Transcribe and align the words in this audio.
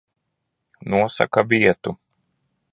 Nosaka 0.89 1.39
vietu. 1.49 1.91